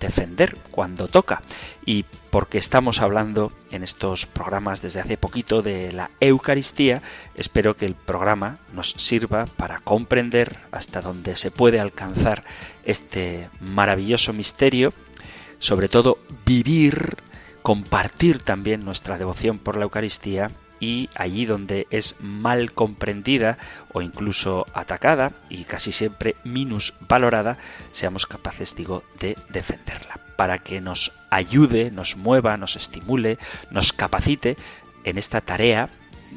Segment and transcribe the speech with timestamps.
[0.00, 1.42] defender cuando toca.
[1.86, 7.02] Y porque estamos hablando en estos programas desde hace poquito de la Eucaristía,
[7.34, 12.44] espero que el programa nos sirva para comprender hasta dónde se puede alcanzar
[12.84, 14.92] este maravilloso misterio,
[15.58, 17.16] sobre todo vivir,
[17.62, 23.58] compartir también nuestra devoción por la Eucaristía y allí donde es mal comprendida
[23.92, 26.36] o incluso atacada y casi siempre
[27.08, 27.58] valorada,
[27.92, 33.38] seamos capaces, digo, de defenderla, para que nos ayude, nos mueva, nos estimule,
[33.70, 34.56] nos capacite
[35.04, 35.90] en esta tarea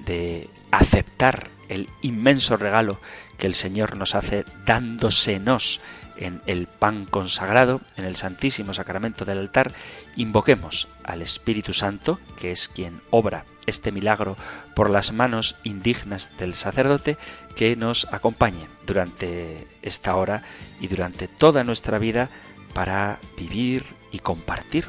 [0.06, 3.00] de aceptar el inmenso regalo
[3.38, 5.80] que el Señor nos hace dándosenos
[6.18, 9.72] en el pan consagrado, en el Santísimo Sacramento del altar,
[10.16, 14.38] invoquemos al Espíritu Santo, que es quien obra este milagro
[14.76, 17.18] por las manos indignas del sacerdote,
[17.56, 20.44] que nos acompañe durante esta hora
[20.80, 22.30] y durante toda nuestra vida
[22.74, 24.88] para vivir y compartir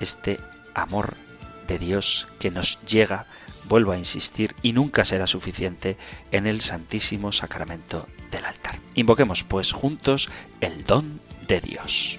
[0.00, 0.40] este
[0.74, 1.14] amor
[1.68, 3.26] de Dios que nos llega,
[3.68, 5.96] vuelvo a insistir, y nunca será suficiente
[6.32, 8.80] en el Santísimo Sacramento del altar.
[8.94, 10.28] Invoquemos pues juntos
[10.60, 12.18] el don de Dios.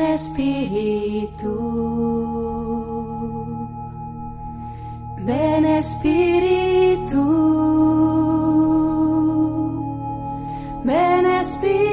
[0.00, 1.52] Espíritu.
[5.18, 7.22] Ven Espíritu.
[10.84, 11.84] Ven Espíritu.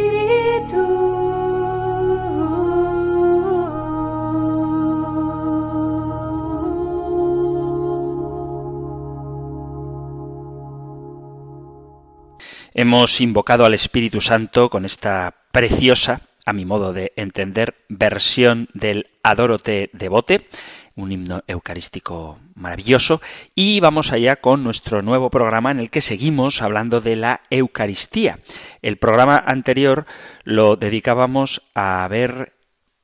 [12.74, 19.08] Hemos invocado al Espíritu Santo con esta preciosa a mi modo de entender, versión del
[19.24, 20.50] Adorote Devote,
[20.98, 23.22] un himno eucarístico maravilloso.
[23.56, 28.40] Y vamos allá con nuestro nuevo programa en el que seguimos hablando de la Eucaristía.
[28.82, 30.06] El programa anterior
[30.44, 32.52] lo dedicábamos a ver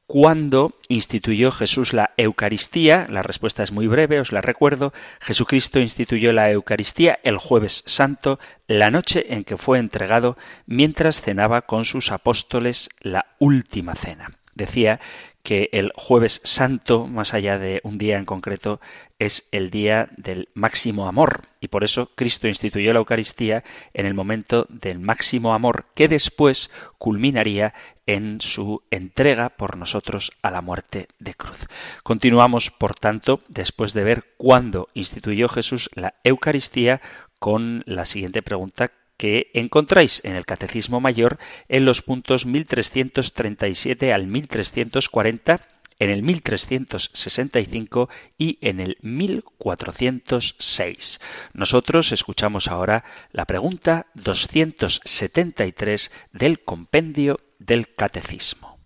[0.10, 3.08] ¿Cuándo instituyó Jesús la Eucaristía?
[3.10, 4.94] La respuesta es muy breve, os la recuerdo.
[5.20, 11.64] Jesucristo instituyó la Eucaristía el jueves santo, la noche en que fue entregado, mientras cenaba
[11.64, 14.32] con sus apóstoles la última cena.
[14.56, 15.02] Decía
[15.44, 18.80] que el jueves santo, más allá de un día en concreto,
[19.20, 21.44] es el día del máximo amor.
[21.60, 26.72] Y por eso Cristo instituyó la Eucaristía en el momento del máximo amor que después
[26.98, 27.74] culminaría
[28.08, 31.68] en su entrega por nosotros a la muerte de cruz.
[32.02, 37.02] Continuamos, por tanto, después de ver cuándo instituyó Jesús la Eucaristía,
[37.40, 41.38] con la siguiente pregunta que encontráis en el Catecismo Mayor
[41.68, 45.68] en los puntos 1337 al 1340,
[46.00, 51.20] en el 1365 y en el 1406.
[51.54, 58.80] Nosotros escuchamos ahora la pregunta 273 del compendio del Catecismo.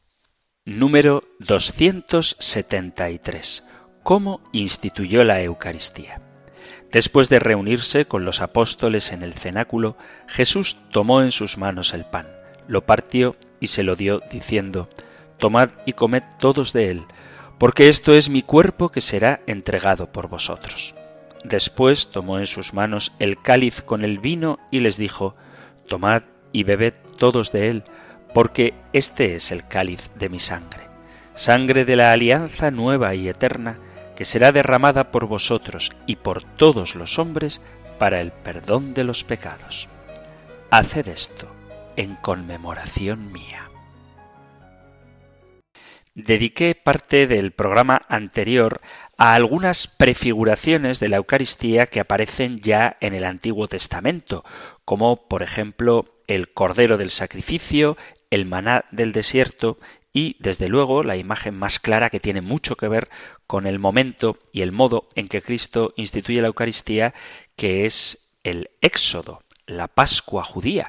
[0.65, 3.63] Número 273.
[4.03, 6.21] ¿Cómo instituyó la Eucaristía?
[6.91, 9.97] Después de reunirse con los apóstoles en el cenáculo,
[10.27, 12.27] Jesús tomó en sus manos el pan,
[12.67, 14.89] lo partió y se lo dio, diciendo,
[15.37, 17.03] Tomad y comed todos de él,
[17.57, 20.95] porque esto es mi cuerpo que será entregado por vosotros.
[21.43, 25.35] Después tomó en sus manos el cáliz con el vino y les dijo,
[25.87, 27.83] Tomad y bebed todos de él,
[28.33, 30.87] porque este es el cáliz de mi sangre,
[31.35, 33.77] sangre de la alianza nueva y eterna,
[34.15, 37.61] que será derramada por vosotros y por todos los hombres
[37.97, 39.89] para el perdón de los pecados.
[40.69, 41.47] Haced esto
[41.95, 43.69] en conmemoración mía.
[46.13, 48.81] Dediqué parte del programa anterior
[49.17, 54.43] a algunas prefiguraciones de la Eucaristía que aparecen ya en el Antiguo Testamento,
[54.83, 57.97] como por ejemplo el Cordero del Sacrificio,
[58.31, 59.77] el maná del desierto
[60.13, 63.09] y, desde luego, la imagen más clara que tiene mucho que ver
[63.47, 67.13] con el momento y el modo en que Cristo instituye la Eucaristía,
[67.55, 70.87] que es el Éxodo, la Pascua judía.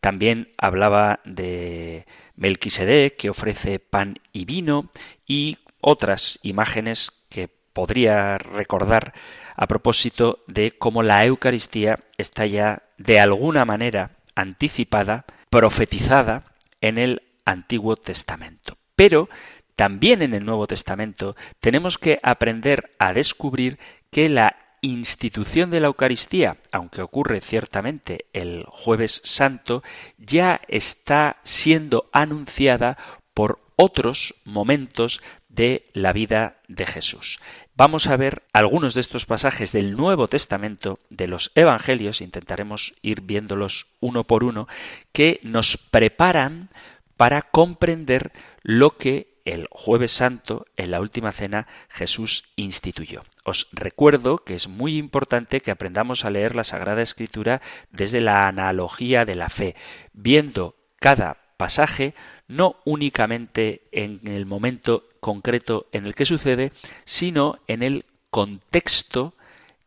[0.00, 4.90] También hablaba de Melquisedec, que ofrece pan y vino,
[5.26, 9.12] y otras imágenes que podría recordar
[9.56, 16.53] a propósito de cómo la Eucaristía está ya de alguna manera anticipada, profetizada
[16.84, 18.76] en el Antiguo Testamento.
[18.94, 19.28] Pero
[19.74, 23.78] también en el Nuevo Testamento tenemos que aprender a descubrir
[24.10, 29.82] que la institución de la Eucaristía, aunque ocurre ciertamente el jueves santo,
[30.18, 32.98] ya está siendo anunciada
[33.32, 37.40] por otros momentos de la vida de Jesús.
[37.76, 43.22] Vamos a ver algunos de estos pasajes del Nuevo Testamento, de los Evangelios, intentaremos ir
[43.22, 44.68] viéndolos uno por uno,
[45.10, 46.68] que nos preparan
[47.16, 48.30] para comprender
[48.62, 53.24] lo que el jueves santo, en la última cena, Jesús instituyó.
[53.42, 58.46] Os recuerdo que es muy importante que aprendamos a leer la Sagrada Escritura desde la
[58.46, 59.74] analogía de la fe,
[60.12, 62.14] viendo cada pasaje
[62.46, 66.70] no únicamente en el momento concreto en el que sucede,
[67.06, 69.32] sino en el contexto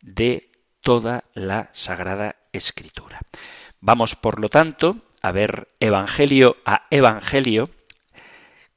[0.01, 0.50] de
[0.82, 3.22] toda la Sagrada Escritura.
[3.79, 7.70] Vamos, por lo tanto, a ver Evangelio a Evangelio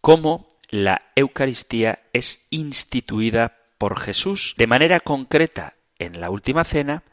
[0.02, 7.04] cómo la Eucaristía es instituida por Jesús de manera concreta en la última cena,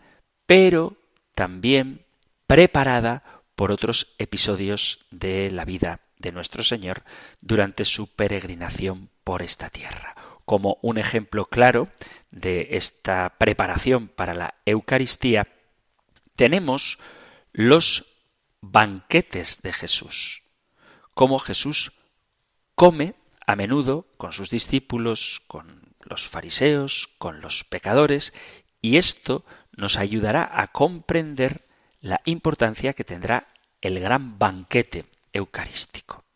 [0.46, 0.98] pero
[1.36, 2.06] también
[2.48, 3.24] preparada
[3.56, 7.04] por otros episodios de la vida de nuestro Señor
[7.40, 10.16] durante su peregrinación por esta tierra.
[10.46, 11.90] Como un ejemplo claro
[12.32, 15.50] de esta preparación para la Eucaristía,
[16.38, 16.98] tenemos
[17.52, 18.06] los
[18.62, 20.44] banquetes de Jesús,
[21.14, 21.92] como Jesús
[22.74, 23.16] come
[23.46, 28.32] a menudo con sus discípulos, con los fariseos, con los pecadores,
[28.82, 29.44] y esto
[29.74, 31.68] nos ayudará a comprender
[32.00, 33.50] la importancia que tendrá
[33.82, 35.04] el gran banquete
[35.34, 36.27] eucarístico.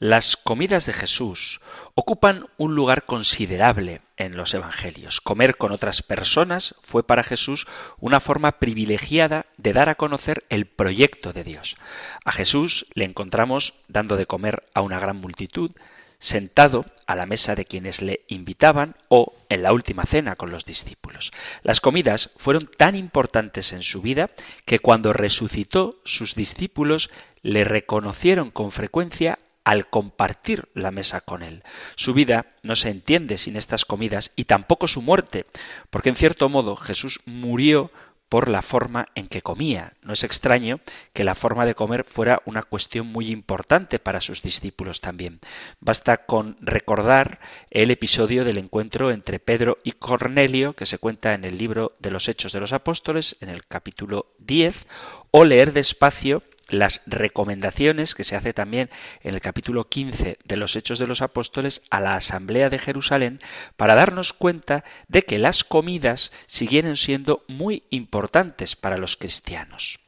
[0.00, 1.60] Las comidas de Jesús
[1.96, 5.20] ocupan un lugar considerable en los Evangelios.
[5.20, 7.66] Comer con otras personas fue para Jesús
[7.98, 11.76] una forma privilegiada de dar a conocer el proyecto de Dios.
[12.24, 15.72] A Jesús le encontramos dando de comer a una gran multitud,
[16.20, 20.64] sentado a la mesa de quienes le invitaban o en la última cena con los
[20.64, 21.32] discípulos.
[21.64, 24.30] Las comidas fueron tan importantes en su vida
[24.64, 27.10] que cuando resucitó sus discípulos
[27.42, 31.62] le reconocieron con frecuencia al compartir la mesa con él.
[31.94, 35.44] Su vida no se entiende sin estas comidas y tampoco su muerte,
[35.90, 37.90] porque en cierto modo Jesús murió
[38.30, 39.92] por la forma en que comía.
[40.00, 40.80] No es extraño
[41.12, 45.40] que la forma de comer fuera una cuestión muy importante para sus discípulos también.
[45.80, 47.38] Basta con recordar
[47.70, 52.10] el episodio del encuentro entre Pedro y Cornelio, que se cuenta en el libro de
[52.10, 54.86] los Hechos de los Apóstoles, en el capítulo 10,
[55.30, 58.90] o leer despacio las recomendaciones que se hace también
[59.22, 63.40] en el capítulo 15 de los Hechos de los Apóstoles a la Asamblea de Jerusalén
[63.76, 70.00] para darnos cuenta de que las comidas siguieron siendo muy importantes para los cristianos.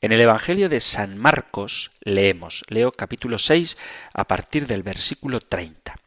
[0.00, 3.78] En el Evangelio de San Marcos leemos, leo capítulo 6
[4.12, 6.01] a partir del versículo 30.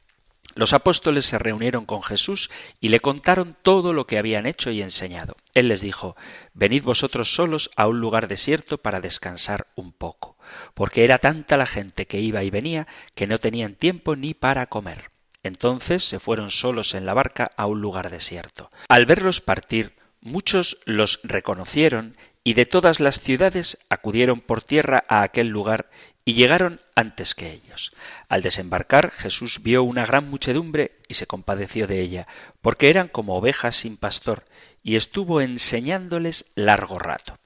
[0.56, 4.82] Los apóstoles se reunieron con Jesús y le contaron todo lo que habían hecho y
[4.82, 5.36] enseñado.
[5.54, 6.16] Él les dijo,
[6.54, 10.38] Venid vosotros solos a un lugar desierto para descansar un poco,
[10.74, 14.68] porque era tanta la gente que iba y venía que no tenían tiempo ni para
[14.68, 15.12] comer.
[15.44, 18.72] Entonces se fueron solos en la barca a un lugar desierto.
[18.88, 25.22] Al verlos partir, muchos los reconocieron y de todas las ciudades acudieron por tierra a
[25.22, 25.90] aquel lugar
[26.25, 27.94] y llegaron antes que ellos.
[28.27, 32.27] Al desembarcar Jesús vio una gran muchedumbre y se compadeció de ella,
[32.62, 34.46] porque eran como ovejas sin pastor,
[34.82, 37.38] y estuvo enseñándoles largo rato.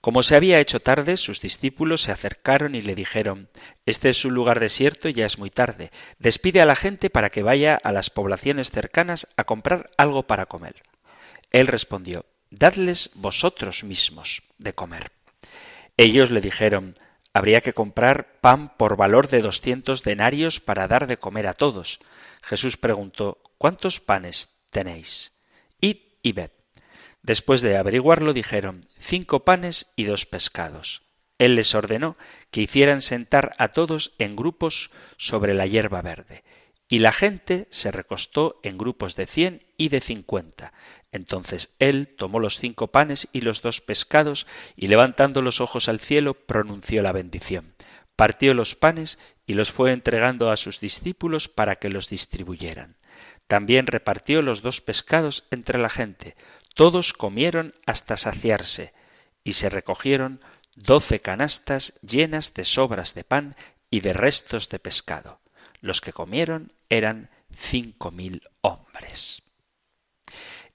[0.00, 3.48] Como se había hecho tarde, sus discípulos se acercaron y le dijeron
[3.86, 5.90] Este es un lugar desierto y ya es muy tarde.
[6.18, 10.46] Despide a la gente para que vaya a las poblaciones cercanas a comprar algo para
[10.46, 10.82] comer.
[11.50, 15.12] Él respondió Dadles vosotros mismos de comer.
[15.96, 16.96] Ellos le dijeron
[17.34, 22.00] Habría que comprar pan por valor de doscientos denarios para dar de comer a todos.
[22.42, 25.32] Jesús preguntó ¿Cuántos panes tenéis?
[25.80, 26.50] Id y ved.
[27.22, 31.02] Después de averiguarlo dijeron cinco panes y dos pescados.
[31.38, 32.16] Él les ordenó
[32.50, 36.44] que hicieran sentar a todos en grupos sobre la hierba verde.
[36.92, 40.74] Y la gente se recostó en grupos de cien y de cincuenta.
[41.10, 44.46] Entonces él tomó los cinco panes y los dos pescados,
[44.76, 47.74] y levantando los ojos al cielo, pronunció la bendición.
[48.14, 52.98] Partió los panes y los fue entregando a sus discípulos para que los distribuyeran.
[53.46, 56.36] También repartió los dos pescados entre la gente.
[56.74, 58.92] Todos comieron hasta saciarse,
[59.42, 60.42] y se recogieron
[60.74, 63.56] doce canastas llenas de sobras de pan
[63.88, 65.40] y de restos de pescado.
[65.80, 69.42] Los que comieron eran cinco mil hombres.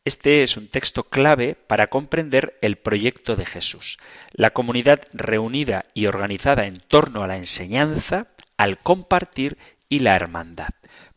[0.04, 3.98] Este es un texto clave para comprender el proyecto de Jesús.
[4.32, 9.58] La comunidad reunida y organizada en torno a la enseñanza, al compartir
[9.90, 10.70] y la hermandad.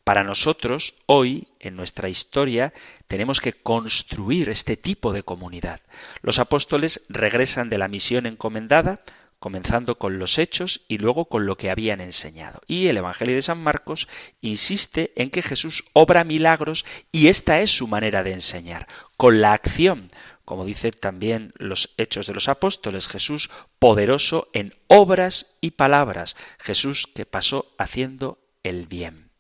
[0.03, 2.73] Para nosotros, hoy, en nuestra historia,
[3.07, 5.81] tenemos que construir este tipo de comunidad.
[6.21, 9.03] Los apóstoles regresan de la misión encomendada,
[9.41, 12.61] comenzando con los hechos y luego con lo que habían enseñado.
[12.69, 14.07] Y el Evangelio de San Marcos
[14.41, 18.87] insiste en que Jesús obra milagros y esta es su manera de enseñar,
[19.17, 20.11] con la acción,
[20.45, 27.07] como dice también los hechos de los apóstoles, Jesús poderoso en obras y palabras, Jesús
[27.07, 29.31] que pasó haciendo el bien.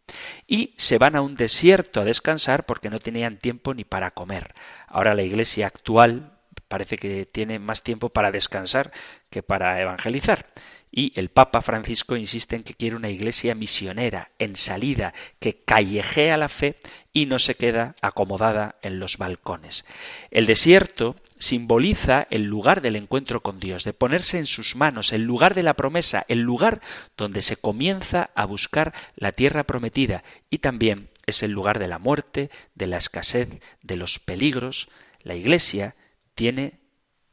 [0.46, 4.54] Y se van a un desierto a descansar porque no tenían tiempo ni para comer.
[4.88, 6.39] Ahora la iglesia actual
[6.70, 8.92] parece que tiene más tiempo para descansar
[9.28, 10.46] que para evangelizar.
[10.92, 16.36] Y el Papa Francisco insiste en que quiere una iglesia misionera, en salida, que callejea
[16.36, 16.76] la fe
[17.12, 19.84] y no se queda acomodada en los balcones.
[20.30, 25.22] El desierto simboliza el lugar del encuentro con Dios, de ponerse en sus manos, el
[25.22, 26.80] lugar de la promesa, el lugar
[27.16, 31.98] donde se comienza a buscar la tierra prometida y también es el lugar de la
[31.98, 33.48] muerte, de la escasez,
[33.82, 34.88] de los peligros.
[35.22, 35.94] La Iglesia
[36.40, 36.80] tiene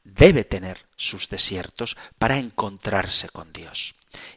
[0.04, 3.96] debe tener sus desiertos para encontrarse con Dios.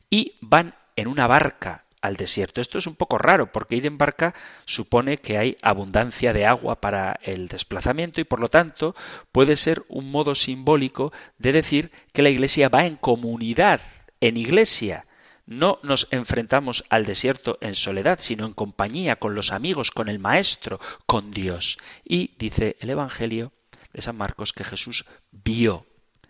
[0.08, 2.60] Y van en una barca al desierto.
[2.60, 4.32] Esto es un poco raro porque ir en barca
[4.66, 8.94] supone que hay abundancia de agua para el desplazamiento y por lo tanto
[9.32, 13.80] puede ser un modo simbólico de decir que la iglesia va en comunidad,
[14.20, 15.04] en iglesia.
[15.46, 20.20] No nos enfrentamos al desierto en soledad, sino en compañía con los amigos, con el
[20.20, 21.76] Maestro, con Dios.
[22.04, 23.50] Y dice el Evangelio
[23.92, 25.86] de San Marcos que Jesús vio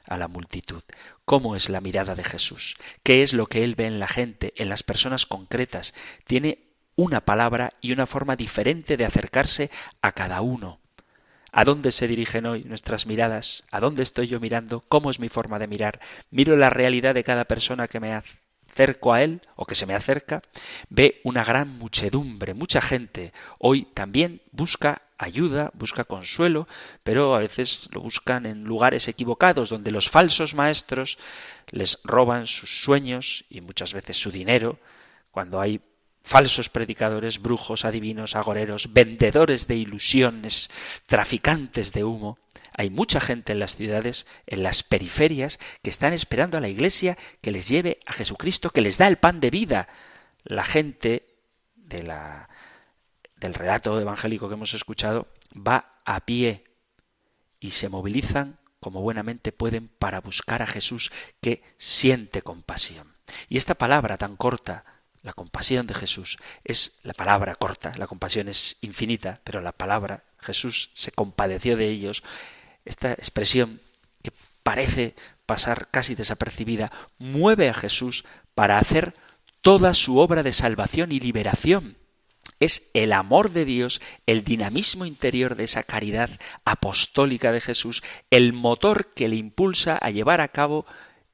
[0.07, 0.83] a la multitud.
[1.25, 2.77] ¿Cómo es la mirada de Jesús?
[3.03, 5.95] ¿Qué es lo que él ve en la gente, en las personas concretas?
[6.27, 9.71] Tiene una palabra y una forma diferente de acercarse
[10.03, 10.81] a cada uno.
[11.53, 13.65] ¿A dónde se dirigen hoy nuestras miradas?
[13.71, 14.83] ¿A dónde estoy yo mirando?
[14.89, 16.01] ¿Cómo es mi forma de mirar?
[16.31, 18.21] ¿Miro la realidad de cada persona que me
[18.71, 20.43] acerco a él o que se me acerca?
[20.89, 23.33] Ve una gran muchedumbre, mucha gente.
[23.59, 26.67] Hoy también busca ayuda, busca consuelo,
[27.03, 31.19] pero a veces lo buscan en lugares equivocados, donde los falsos maestros
[31.71, 34.79] les roban sus sueños y muchas veces su dinero,
[35.31, 35.81] cuando hay
[36.23, 40.71] falsos predicadores, brujos, adivinos, agoreros, vendedores de ilusiones,
[41.07, 42.39] traficantes de humo.
[42.77, 47.19] Hay mucha gente en las ciudades, en las periferias, que están esperando a la Iglesia
[47.41, 49.89] que les lleve a Jesucristo, que les da el pan de vida.
[50.45, 51.27] La gente
[51.77, 56.65] del relato evangélico que hemos escuchado, va a pie
[57.59, 63.15] y se movilizan como buenamente pueden para buscar a Jesús que siente compasión.
[63.49, 64.85] Y esta palabra tan corta,
[65.23, 70.25] la compasión de Jesús, es la palabra corta, la compasión es infinita, pero la palabra
[70.39, 72.23] Jesús se compadeció de ellos.
[72.85, 73.81] Esta expresión
[74.23, 75.15] que parece
[75.51, 79.15] pasar casi desapercibida, mueve a Jesús para hacer
[79.63, 81.97] toda su obra de salvación y liberación.
[82.61, 86.31] Es el amor de Dios, el dinamismo interior de esa caridad
[86.65, 90.87] apostólica de Jesús, el motor que le impulsa a llevar a cabo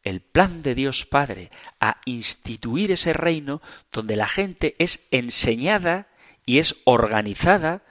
[0.03, 3.61] el plan de Dios Padre, a instituir ese reino
[3.93, 6.09] donde la gente es enseñada
[6.47, 7.83] y es organizada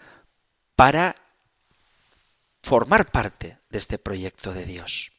[0.75, 1.17] para
[2.65, 5.11] formar parte de este proyecto de Dios.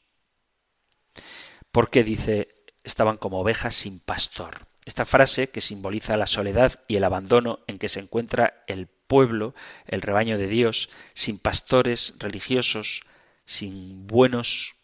[1.71, 2.49] Porque dice,
[2.83, 4.67] estaban como ovejas sin pastor.
[4.85, 9.55] Esta frase, que simboliza la soledad y el abandono en que se encuentra el pueblo,
[9.87, 13.03] el rebaño de Dios, sin pastores religiosos,
[13.45, 14.75] sin buenos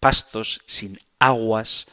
[0.00, 1.86] pastos, sin aguas,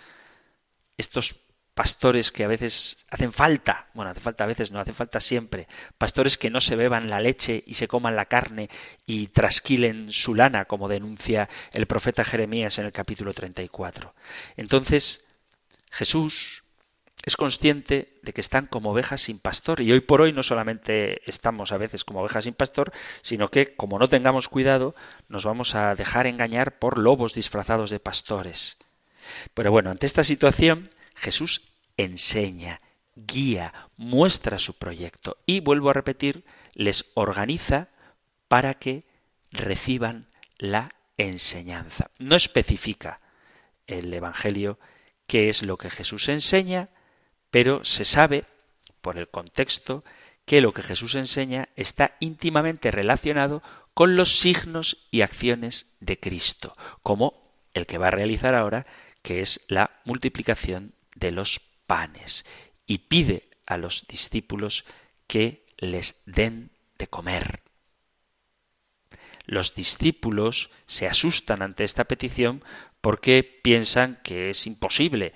[0.97, 1.35] estos
[1.73, 5.67] pastores que a veces hacen falta, bueno, hace falta a veces, no hace falta siempre,
[5.97, 8.69] pastores que no se beban la leche y se coman la carne
[9.05, 14.13] y trasquilen su lana, como denuncia el profeta Jeremías en el capítulo 34.
[14.55, 15.25] Entonces,
[15.89, 16.63] Jesús
[17.25, 21.21] es consciente de que están como ovejas sin pastor y hoy por hoy no solamente
[21.29, 24.93] estamos a veces como ovejas sin pastor, sino que como no tengamos cuidado
[25.29, 28.77] nos vamos a dejar engañar por lobos disfrazados de pastores.
[29.53, 31.61] Pero bueno, ante esta situación Jesús
[31.97, 32.81] enseña,
[33.15, 37.89] guía, muestra su proyecto y vuelvo a repetir, les organiza
[38.47, 39.05] para que
[39.51, 42.11] reciban la enseñanza.
[42.17, 43.21] No especifica
[43.87, 44.79] el Evangelio
[45.27, 46.89] qué es lo que Jesús enseña,
[47.51, 48.45] pero se sabe,
[49.01, 50.03] por el contexto,
[50.45, 53.61] que lo que Jesús enseña está íntimamente relacionado
[53.93, 58.85] con los signos y acciones de Cristo, como el que va a realizar ahora,
[59.21, 62.45] que es la multiplicación de los panes,
[62.85, 64.83] y pide a los discípulos
[65.25, 67.61] que les den de comer.
[69.45, 72.63] Los discípulos se asustan ante esta petición
[72.99, 75.33] porque piensan que es imposible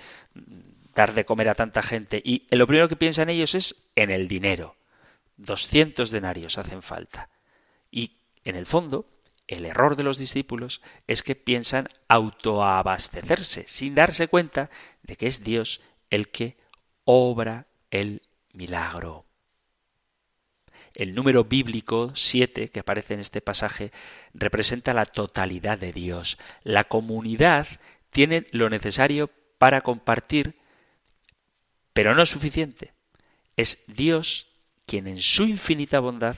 [0.93, 4.27] dar de comer a tanta gente y lo primero que piensan ellos es en el
[4.27, 4.75] dinero.
[5.37, 7.29] 200 denarios hacen falta.
[7.91, 9.05] Y en el fondo,
[9.47, 14.69] el error de los discípulos es que piensan autoabastecerse sin darse cuenta
[15.03, 16.57] de que es Dios el que
[17.05, 18.21] obra el
[18.53, 19.25] milagro.
[20.93, 23.91] El número bíblico 7 que aparece en este pasaje
[24.33, 26.37] representa la totalidad de Dios.
[26.63, 27.67] La comunidad
[28.09, 30.55] tiene lo necesario para compartir,
[31.93, 32.93] pero no es suficiente.
[33.55, 34.47] Es Dios
[34.85, 36.37] quien en su infinita bondad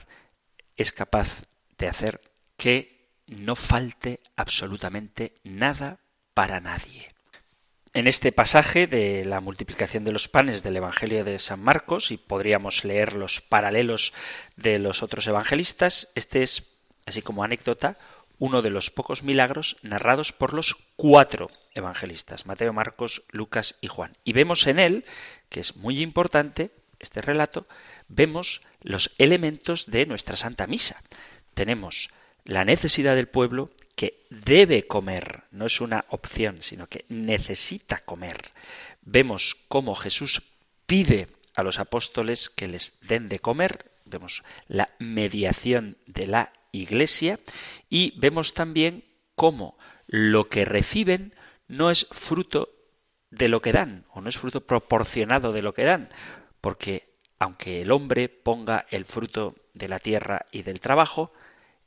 [0.76, 1.44] es capaz
[1.78, 2.20] de hacer
[2.56, 2.99] que
[3.30, 6.00] no falte absolutamente nada
[6.34, 7.14] para nadie.
[7.92, 12.18] En este pasaje de la multiplicación de los panes del Evangelio de San Marcos, y
[12.18, 14.12] podríamos leer los paralelos
[14.56, 16.64] de los otros evangelistas, este es,
[17.06, 17.98] así como anécdota,
[18.38, 24.16] uno de los pocos milagros narrados por los cuatro evangelistas, Mateo, Marcos, Lucas y Juan.
[24.24, 25.04] Y vemos en él,
[25.48, 27.66] que es muy importante, este relato,
[28.08, 31.02] vemos los elementos de nuestra Santa Misa.
[31.54, 32.10] Tenemos
[32.44, 38.52] la necesidad del pueblo que debe comer, no es una opción, sino que necesita comer.
[39.02, 40.42] Vemos cómo Jesús
[40.86, 47.40] pide a los apóstoles que les den de comer, vemos la mediación de la Iglesia
[47.88, 49.76] y vemos también cómo
[50.06, 51.34] lo que reciben
[51.68, 52.70] no es fruto
[53.30, 56.10] de lo que dan, o no es fruto proporcionado de lo que dan,
[56.60, 61.32] porque aunque el hombre ponga el fruto de la tierra y del trabajo,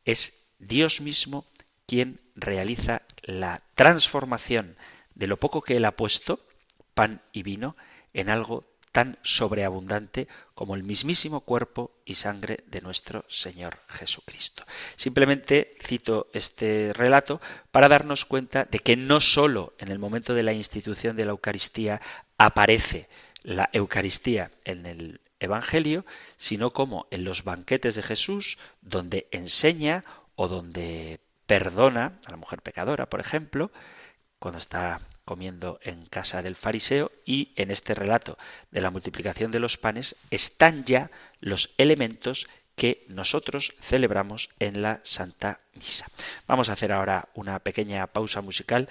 [0.05, 1.45] es Dios mismo
[1.85, 4.77] quien realiza la transformación
[5.15, 6.45] de lo poco que Él ha puesto,
[6.93, 7.75] pan y vino,
[8.13, 14.63] en algo tan sobreabundante como el mismísimo cuerpo y sangre de nuestro Señor Jesucristo.
[14.95, 20.43] Simplemente cito este relato para darnos cuenta de que no sólo en el momento de
[20.43, 22.01] la institución de la Eucaristía
[22.37, 23.09] aparece
[23.41, 26.05] la Eucaristía en el Evangelio,
[26.37, 32.61] sino como en los banquetes de Jesús, donde enseña o donde perdona a la mujer
[32.61, 33.71] pecadora, por ejemplo,
[34.39, 38.37] cuando está comiendo en casa del fariseo y en este relato
[38.71, 44.99] de la multiplicación de los panes están ya los elementos que nosotros celebramos en la
[45.03, 46.07] Santa Misa.
[46.47, 48.89] Vamos a hacer ahora una pequeña pausa musical.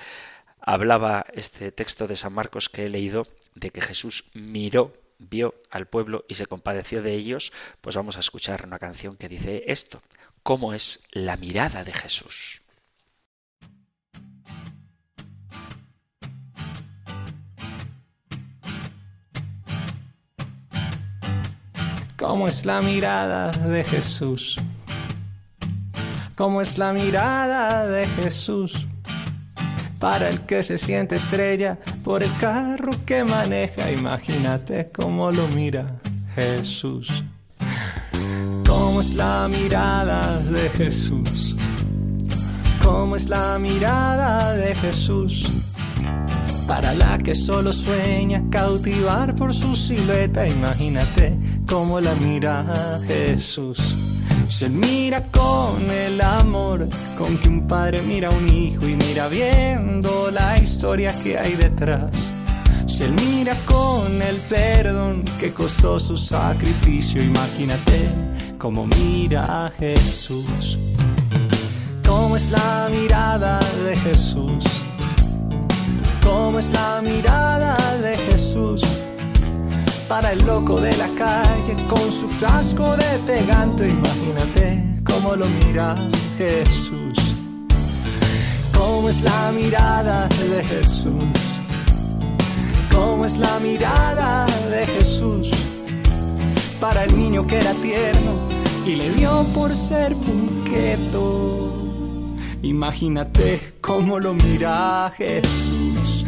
[0.60, 5.86] Hablaba este texto de San Marcos que he leído de que Jesús miró, vio al
[5.86, 10.00] pueblo y se compadeció de ellos, pues vamos a escuchar una canción que dice esto
[10.42, 12.60] cómo es la mirada de Jesús.
[22.16, 24.56] ¿Cómo es la mirada de Jesús?
[26.36, 28.86] ¿Cómo es la mirada de Jesús?
[29.98, 36.00] Para el que se siente estrella por el carro que maneja, imagínate cómo lo mira
[36.34, 37.24] Jesús
[39.02, 41.56] es la mirada de Jesús.
[42.84, 45.44] Cómo es la mirada de Jesús.
[46.68, 51.36] Para la que solo sueña cautivar por su silueta, imagínate
[51.66, 53.78] cómo la mira Jesús.
[54.48, 56.88] Se mira con el amor
[57.18, 61.54] con que un padre mira a un hijo y mira viendo la historia que hay
[61.56, 62.10] detrás.
[62.86, 68.32] Se mira con el perdón que costó su sacrificio, imagínate
[68.62, 70.78] como mira Jesús.
[72.06, 74.64] ¿Cómo es la mirada de Jesús?
[76.22, 78.80] ¿Cómo es la mirada de Jesús?
[80.08, 85.96] Para el loco de la calle con su frasco de pegante, imagínate cómo lo mira
[86.38, 87.18] Jesús.
[88.72, 91.42] ¿Cómo es la mirada de Jesús?
[92.92, 95.50] ¿Cómo es la mirada de Jesús?
[96.80, 98.51] Para el niño que era tierno
[98.86, 101.82] y le dio por ser punqueto.
[102.62, 106.24] Imagínate cómo lo mira Jesús.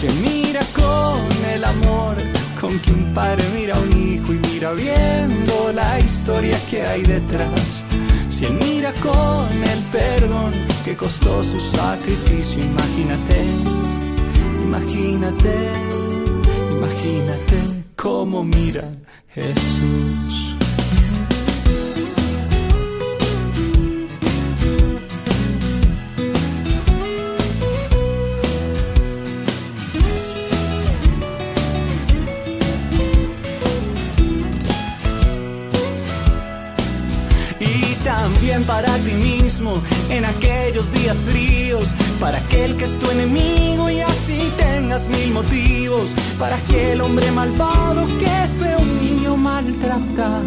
[0.00, 1.20] Se mira con
[1.52, 2.16] el amor
[2.60, 7.02] con que un padre mira a un hijo y mira viendo la historia que hay
[7.02, 7.82] detrás.
[8.30, 10.52] Se mira con el perdón
[10.84, 12.62] que costó su sacrificio.
[12.64, 13.44] Imagínate,
[14.66, 15.72] imagínate,
[16.76, 18.84] imagínate cómo mira
[19.28, 20.47] Jesús.
[38.68, 41.88] Para ti mismo en aquellos días fríos,
[42.20, 48.06] para aquel que es tu enemigo y así tengas mil motivos, para aquel hombre malvado
[48.18, 50.44] que fue un niño maltratado.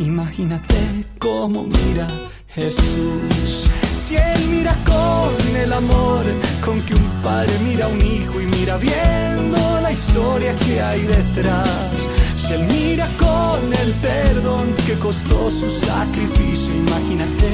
[0.00, 0.74] Imagínate
[1.20, 2.08] cómo mira
[2.48, 3.70] Jesús.
[3.92, 6.24] Si Él mira con el amor
[6.64, 11.02] con que un padre mira a un hijo y mira viendo la historia que hay
[11.02, 12.11] detrás.
[12.52, 17.50] Él mira con el perdón que costó su sacrificio, imagínate,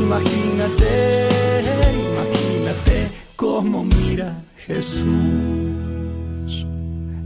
[0.00, 1.28] imagínate,
[2.12, 5.04] imagínate cómo mira Jesús.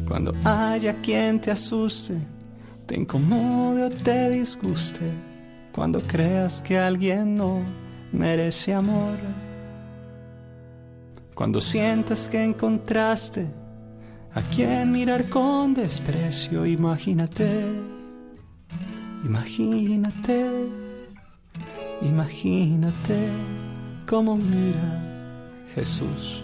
[0.08, 2.14] Cuando haya quien te asuste,
[2.86, 5.10] te incomode o te disguste,
[5.72, 7.60] cuando creas que alguien no
[8.12, 9.18] merece amor,
[11.34, 13.46] cuando sientas que encontraste
[14.36, 17.48] a quien mirar con desprecio, imagínate,
[19.24, 20.68] imagínate,
[22.02, 23.28] imagínate
[24.06, 24.88] cómo mira
[25.74, 26.42] Jesús.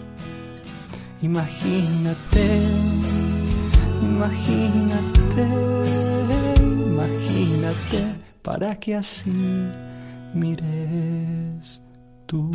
[1.21, 2.45] Imagínate,
[4.01, 5.47] imagínate,
[6.59, 9.31] imagínate, para que así
[10.33, 11.81] mires
[12.25, 12.51] tú.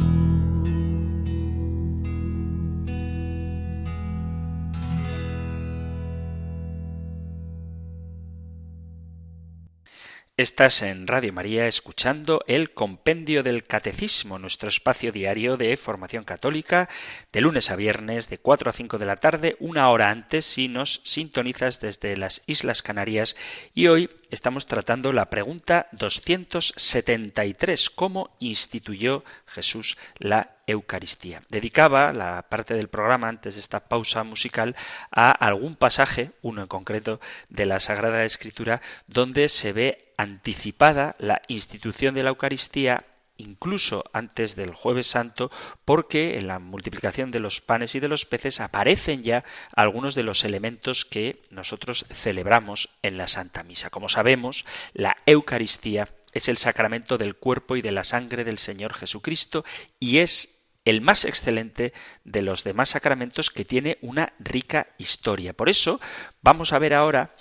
[10.39, 16.89] Estás en Radio María escuchando el Compendio del Catecismo, nuestro espacio diario de formación católica,
[17.33, 20.69] de lunes a viernes, de 4 a 5 de la tarde, una hora antes si
[20.69, 23.35] nos sintonizas desde las Islas Canarias.
[23.75, 31.43] Y hoy estamos tratando la pregunta 273, ¿cómo instituyó Jesús la Eucaristía.
[31.49, 34.77] Dedicaba la parte del programa, antes de esta pausa musical,
[35.11, 41.41] a algún pasaje, uno en concreto, de la Sagrada Escritura, donde se ve anticipada la
[41.49, 43.05] institución de la Eucaristía
[43.39, 45.51] incluso antes del jueves santo,
[45.85, 50.25] porque en la multiplicación de los panes y de los peces aparecen ya algunos de
[50.25, 53.91] los elementos que nosotros celebramos en la Santa Misa.
[53.91, 58.95] Como sabemos, la Eucaristía es el sacramento del cuerpo y de la sangre del Señor
[58.95, 59.65] Jesucristo
[59.99, 61.93] y es el más excelente
[62.25, 65.53] de los demás sacramentos que tiene una rica historia.
[65.53, 66.01] Por eso
[66.41, 67.35] vamos a ver ahora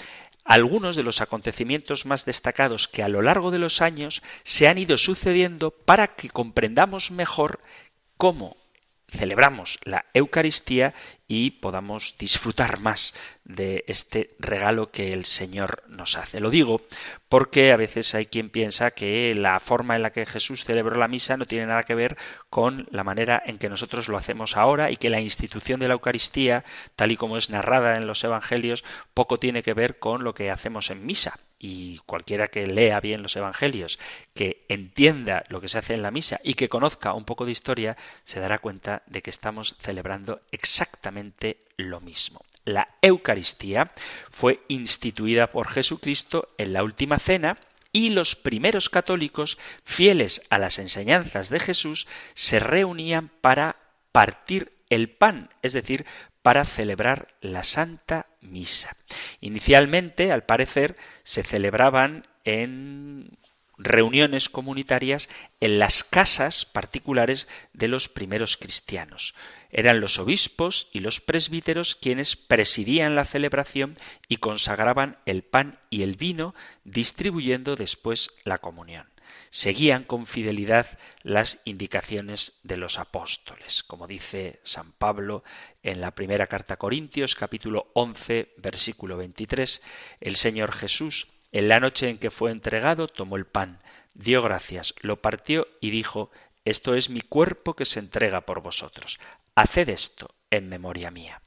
[0.47, 4.77] algunos de los acontecimientos más destacados que a lo largo de los años se han
[4.77, 7.59] ido sucediendo para que comprendamos mejor
[8.15, 8.55] cómo
[9.11, 10.93] celebramos la Eucaristía
[11.27, 16.39] y podamos disfrutar más de este regalo que el Señor nos hace.
[16.39, 16.81] Lo digo
[17.29, 21.07] porque a veces hay quien piensa que la forma en la que Jesús celebró la
[21.07, 22.17] misa no tiene nada que ver
[22.49, 25.93] con la manera en que nosotros lo hacemos ahora y que la institución de la
[25.93, 26.63] Eucaristía,
[26.95, 30.51] tal y como es narrada en los Evangelios, poco tiene que ver con lo que
[30.51, 31.39] hacemos en misa.
[31.59, 33.99] Y cualquiera que lea bien los Evangelios,
[34.33, 37.51] que entienda lo que se hace en la misa y que conozca un poco de
[37.51, 42.41] historia, se dará cuenta de que estamos celebrando exactamente lo mismo.
[42.65, 43.91] La Eucaristía
[44.29, 47.57] fue instituida por Jesucristo en la última cena
[47.91, 53.77] y los primeros católicos, fieles a las enseñanzas de Jesús, se reunían para
[54.11, 56.05] partir el pan, es decir,
[56.47, 58.95] para celebrar la Santa Misa.
[59.41, 63.37] Inicialmente, al parecer, se celebraban en
[63.77, 65.27] reuniones comunitarias
[65.59, 69.35] en las casas particulares de los primeros cristianos.
[69.71, 73.97] Eran los obispos y los presbíteros quienes presidían la celebración
[74.29, 76.55] y consagraban el pan y el vino,
[76.85, 79.09] distribuyendo después la comunión.
[79.49, 85.43] Seguían con fidelidad las indicaciones de los apóstoles, como dice San Pablo
[85.83, 89.81] en la primera carta a Corintios, capítulo 11, versículo 23,
[90.21, 93.79] el Señor Jesús, en la noche en que fue entregado, tomó el pan,
[94.13, 96.31] dio gracias, lo partió y dijo,
[96.65, 99.19] Esto es mi cuerpo que se entrega por vosotros.
[99.55, 101.41] Haced esto en memoria mía.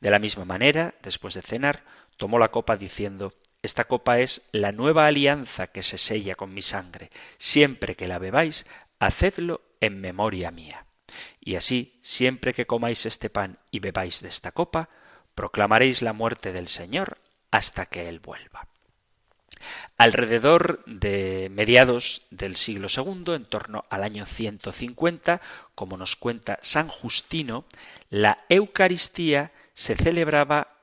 [0.00, 1.84] De la misma manera, después de cenar,
[2.16, 6.62] tomó la copa diciendo, Esta copa es la nueva alianza que se sella con mi
[6.62, 7.10] sangre.
[7.38, 8.66] Siempre que la bebáis,
[8.98, 10.86] hacedlo en memoria mía.
[11.40, 14.88] Y así, siempre que comáis este pan y bebáis de esta copa,
[15.34, 17.18] proclamaréis la muerte del Señor
[17.50, 18.66] hasta que Él vuelva.
[19.96, 25.40] Alrededor de mediados del siglo II, en torno al año 150,
[25.76, 27.64] como nos cuenta San Justino,
[28.10, 30.78] la Eucaristía se celebraba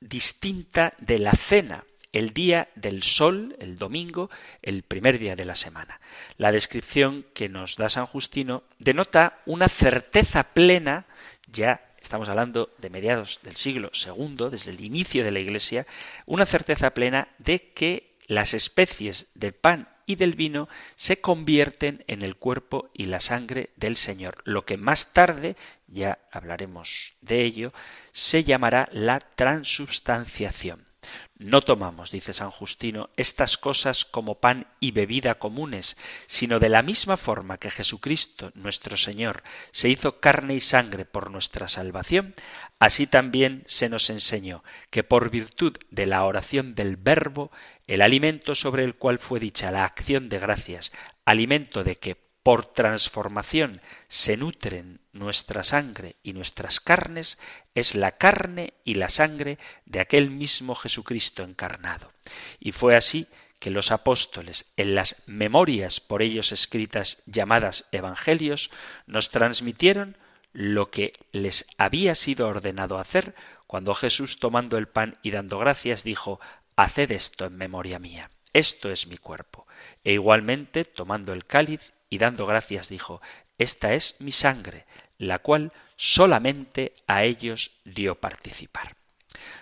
[0.00, 4.30] distinta de la cena, el día del sol, el domingo,
[4.62, 6.00] el primer día de la semana.
[6.36, 11.06] La descripción que nos da San Justino denota una certeza plena,
[11.50, 15.86] ya estamos hablando de mediados del siglo II, desde el inicio de la Iglesia,
[16.26, 22.22] una certeza plena de que las especies de pan y del vino se convierten en
[22.22, 25.54] el cuerpo y la sangre del Señor, lo que más tarde,
[25.86, 27.72] ya hablaremos de ello,
[28.12, 30.87] se llamará la transubstanciación.
[31.36, 36.82] No tomamos, dice San Justino, estas cosas como pan y bebida comunes, sino de la
[36.82, 42.34] misma forma que Jesucristo, nuestro Señor, se hizo carne y sangre por nuestra salvación,
[42.78, 47.50] así también se nos enseñó que por virtud de la oración del Verbo,
[47.86, 50.92] el alimento sobre el cual fue dicha la acción de gracias,
[51.24, 57.36] alimento de que por transformación se nutren nuestra sangre y nuestras carnes,
[57.74, 62.10] es la carne y la sangre de aquel mismo Jesucristo encarnado.
[62.58, 63.26] Y fue así
[63.58, 68.70] que los apóstoles, en las memorias por ellos escritas llamadas Evangelios,
[69.06, 70.16] nos transmitieron
[70.54, 73.34] lo que les había sido ordenado hacer
[73.66, 76.40] cuando Jesús, tomando el pan y dando gracias, dijo
[76.76, 78.30] Haced esto en memoria mía.
[78.54, 79.66] Esto es mi cuerpo.
[80.02, 83.20] E igualmente, tomando el cáliz y dando gracias, dijo
[83.58, 84.84] Esta es mi sangre,
[85.18, 88.96] la cual solamente a ellos dio participar.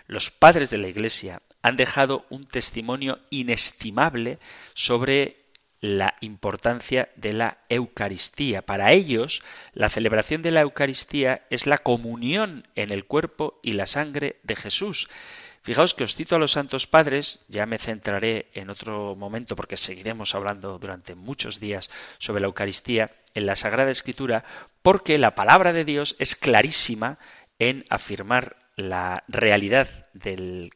[0.06, 4.38] Los padres de la Iglesia han dejado un testimonio inestimable
[4.74, 5.46] sobre
[5.80, 8.62] la importancia de la Eucaristía.
[8.62, 13.86] Para ellos, la celebración de la Eucaristía es la comunión en el cuerpo y la
[13.86, 15.08] sangre de Jesús.
[15.66, 19.76] Fijaos que os cito a los santos padres, ya me centraré en otro momento porque
[19.76, 24.44] seguiremos hablando durante muchos días sobre la Eucaristía en la Sagrada Escritura,
[24.80, 27.18] porque la palabra de Dios es clarísima
[27.58, 30.70] en afirmar la realidad del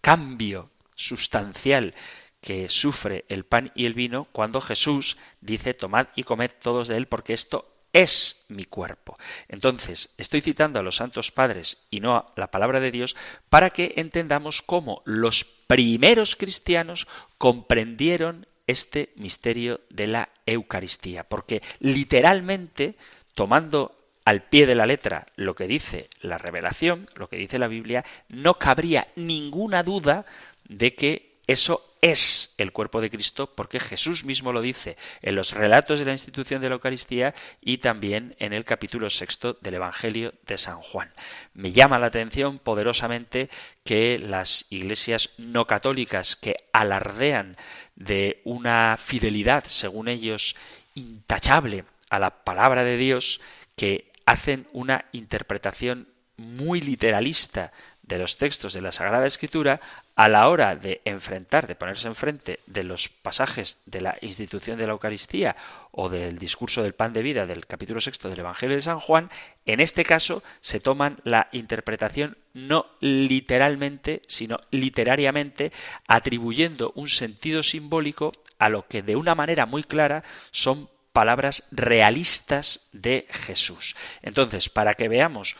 [0.00, 1.96] cambio sustancial
[2.40, 6.96] que sufre el pan y el vino cuando Jesús dice tomad y comed todos de
[6.96, 9.18] él porque esto es mi cuerpo.
[9.48, 13.16] Entonces, estoy citando a los santos padres y no a la palabra de Dios
[13.48, 22.96] para que entendamos cómo los primeros cristianos comprendieron este misterio de la Eucaristía, porque literalmente,
[23.34, 27.68] tomando al pie de la letra lo que dice la revelación, lo que dice la
[27.68, 30.26] Biblia, no cabría ninguna duda
[30.68, 35.52] de que eso es el cuerpo de Cristo porque Jesús mismo lo dice en los
[35.52, 40.34] relatos de la institución de la Eucaristía y también en el capítulo sexto del Evangelio
[40.46, 41.12] de San Juan.
[41.54, 43.48] Me llama la atención poderosamente
[43.84, 47.56] que las iglesias no católicas que alardean
[47.94, 50.56] de una fidelidad, según ellos,
[50.94, 53.40] intachable a la palabra de Dios,
[53.76, 57.72] que hacen una interpretación muy literalista
[58.02, 59.80] de los textos de la Sagrada Escritura
[60.16, 64.86] a la hora de enfrentar, de ponerse enfrente de los pasajes de la institución de
[64.86, 65.56] la Eucaristía
[65.92, 69.30] o del discurso del pan de vida del capítulo sexto del Evangelio de San Juan,
[69.66, 75.70] en este caso se toman la interpretación no literalmente, sino literariamente,
[76.08, 82.88] atribuyendo un sentido simbólico a lo que de una manera muy clara son palabras realistas
[82.92, 83.96] de Jesús.
[84.22, 85.56] Entonces, para que veamos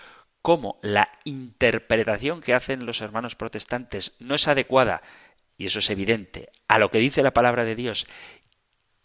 [0.46, 5.02] cómo la interpretación que hacen los hermanos protestantes no es adecuada,
[5.58, 8.06] y eso es evidente, a lo que dice la palabra de Dios,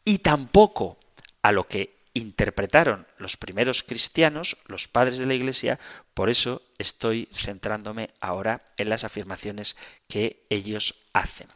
[0.06, 1.00] y tampoco
[1.42, 5.80] a lo que interpretaron los primeros cristianos, los padres de la Iglesia,
[6.14, 9.76] por eso estoy centrándome ahora en las afirmaciones
[10.08, 11.48] que ellos hacen.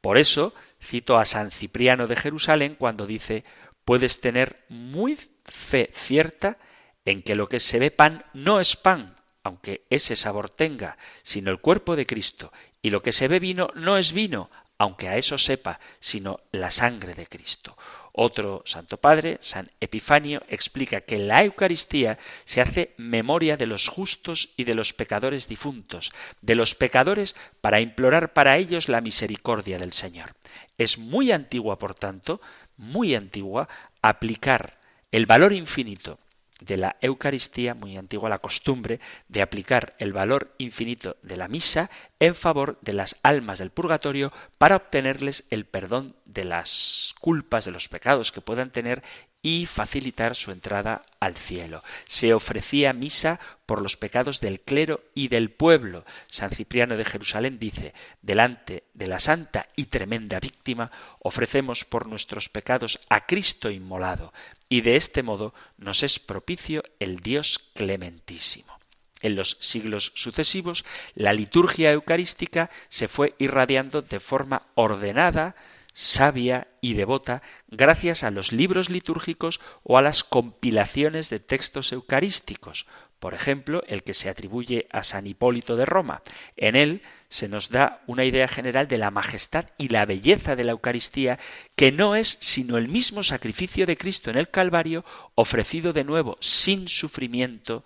[0.00, 3.42] Por eso cito a San Cipriano de Jerusalén cuando dice,
[3.84, 6.56] puedes tener muy fe cierta
[7.04, 9.13] en que lo que se ve pan no es pan,
[9.44, 13.70] aunque ese sabor tenga, sino el cuerpo de Cristo, y lo que se ve vino
[13.74, 17.76] no es vino, aunque a eso sepa, sino la sangre de Cristo.
[18.12, 24.50] Otro Santo Padre, San Epifanio, explica que la Eucaristía se hace memoria de los justos
[24.56, 29.92] y de los pecadores difuntos, de los pecadores para implorar para ellos la misericordia del
[29.92, 30.34] Señor.
[30.78, 32.40] Es muy antigua, por tanto,
[32.76, 33.68] muy antigua,
[34.00, 34.78] aplicar
[35.12, 36.18] el valor infinito
[36.60, 41.90] de la Eucaristía, muy antigua la costumbre de aplicar el valor infinito de la misa
[42.20, 47.72] en favor de las almas del purgatorio para obtenerles el perdón de las culpas, de
[47.72, 49.02] los pecados que puedan tener
[49.44, 51.84] y facilitar su entrada al cielo.
[52.06, 56.06] Se ofrecía misa por los pecados del clero y del pueblo.
[56.28, 57.92] San Cipriano de Jerusalén dice,
[58.22, 64.32] delante de la santa y tremenda víctima, ofrecemos por nuestros pecados a Cristo inmolado,
[64.70, 68.72] y de este modo nos es propicio el Dios clementísimo.
[69.20, 75.54] En los siglos sucesivos, la liturgia eucarística se fue irradiando de forma ordenada,
[75.94, 82.86] sabia y devota gracias a los libros litúrgicos o a las compilaciones de textos eucarísticos,
[83.20, 86.22] por ejemplo, el que se atribuye a San Hipólito de Roma.
[86.56, 90.64] En él se nos da una idea general de la majestad y la belleza de
[90.64, 91.38] la Eucaristía,
[91.74, 96.36] que no es sino el mismo sacrificio de Cristo en el Calvario, ofrecido de nuevo
[96.40, 97.84] sin sufrimiento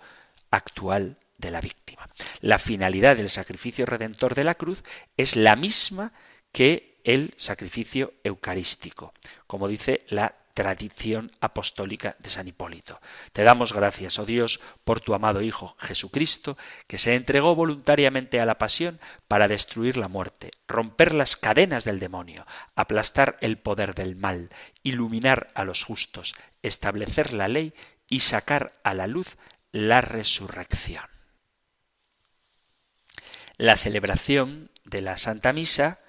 [0.51, 2.05] actual de la víctima.
[2.41, 4.83] La finalidad del sacrificio redentor de la cruz
[5.15, 6.11] es la misma
[6.51, 9.13] que el sacrificio eucarístico,
[9.47, 12.99] como dice la tradición apostólica de San Hipólito.
[13.31, 18.45] Te damos gracias, oh Dios, por tu amado Hijo Jesucristo, que se entregó voluntariamente a
[18.45, 22.45] la pasión para destruir la muerte, romper las cadenas del demonio,
[22.75, 24.49] aplastar el poder del mal,
[24.83, 27.73] iluminar a los justos, establecer la ley
[28.09, 29.37] y sacar a la luz
[29.71, 31.05] la resurrección.
[33.55, 35.99] La celebración de la Santa Misa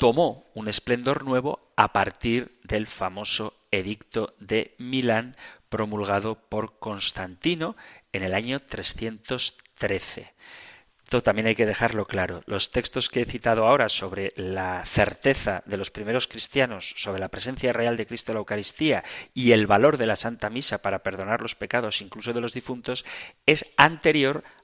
[0.00, 5.36] tomó un esplendor nuevo a partir del famoso edicto de Milán
[5.68, 7.76] promulgado por Constantino
[8.14, 10.32] en el año 313.
[11.04, 12.42] Esto también hay que dejarlo claro.
[12.46, 17.28] Los textos que he citado ahora sobre la certeza de los primeros cristianos sobre la
[17.28, 21.02] presencia real de Cristo en la Eucaristía y el valor de la Santa Misa para
[21.02, 23.04] perdonar los pecados incluso de los difuntos
[23.44, 24.59] es anterior a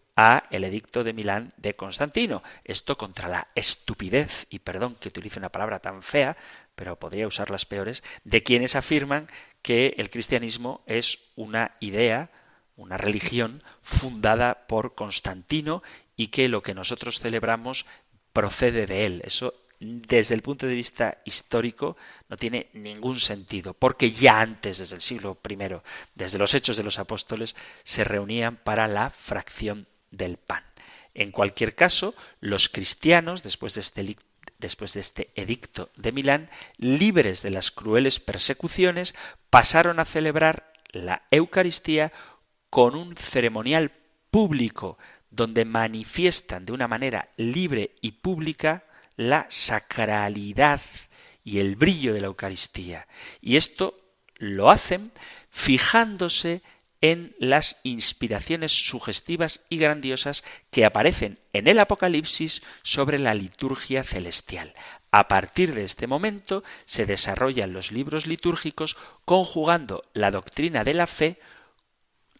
[0.50, 2.42] el edicto de Milán de Constantino.
[2.64, 6.36] Esto contra la estupidez, y perdón que utilice una palabra tan fea,
[6.74, 9.28] pero podría usar las peores, de quienes afirman
[9.62, 12.30] que el cristianismo es una idea,
[12.76, 15.82] una religión fundada por Constantino
[16.16, 17.84] y que lo que nosotros celebramos
[18.32, 19.22] procede de él.
[19.24, 21.98] Eso desde el punto de vista histórico
[22.30, 25.58] no tiene ningún sentido, porque ya antes, desde el siglo I,
[26.14, 27.54] desde los hechos de los apóstoles,
[27.84, 30.64] se reunían para la fracción del pan.
[31.14, 34.16] En cualquier caso, los cristianos, después de este,
[34.58, 39.14] después de este edicto de Milán, libres de las crueles persecuciones,
[39.50, 42.12] pasaron a celebrar la Eucaristía
[42.70, 43.92] con un ceremonial
[44.30, 44.98] público
[45.30, 48.84] donde manifiestan de una manera libre y pública
[49.16, 50.80] la sacralidad
[51.44, 53.06] y el brillo de la Eucaristía.
[53.40, 53.98] Y esto
[54.38, 55.12] lo hacen
[55.50, 56.62] fijándose
[57.00, 64.74] en las inspiraciones sugestivas y grandiosas que aparecen en el Apocalipsis sobre la liturgia celestial.
[65.10, 71.06] A partir de este momento se desarrollan los libros litúrgicos conjugando la doctrina de la
[71.06, 71.38] fe,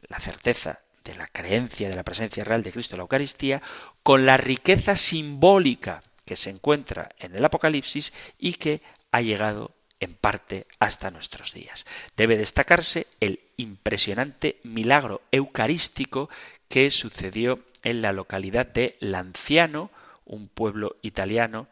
[0.09, 3.63] la certeza de la creencia de la presencia real de Cristo en la Eucaristía,
[4.03, 8.83] con la riqueza simbólica que se encuentra en el Apocalipsis y que
[9.13, 11.87] ha llegado en parte hasta nuestros días.
[12.17, 16.29] Debe destacarse el impresionante milagro eucarístico
[16.69, 19.91] que sucedió en la localidad de Lanciano,
[20.25, 21.69] un pueblo italiano,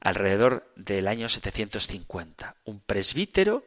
[0.00, 2.56] alrededor del año 750.
[2.64, 3.64] Un presbítero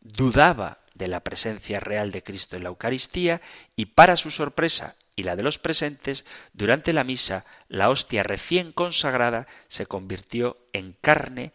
[0.00, 3.40] dudaba de la presencia real de Cristo en la Eucaristía
[3.76, 8.72] y para su sorpresa y la de los presentes, durante la misa, la hostia recién
[8.72, 11.52] consagrada se convirtió en carne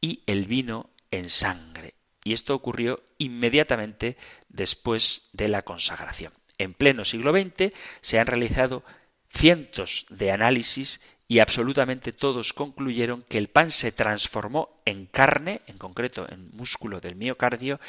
[0.00, 1.94] y el vino en sangre.
[2.24, 4.16] Y esto ocurrió inmediatamente
[4.48, 6.32] después de la consagración.
[6.58, 8.82] En pleno siglo XX se han realizado
[9.30, 15.76] cientos de análisis y absolutamente todos concluyeron que el pan se transformó en carne, en
[15.76, 17.80] concreto en músculo del miocardio,